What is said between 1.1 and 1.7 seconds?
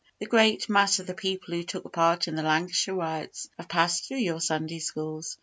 people who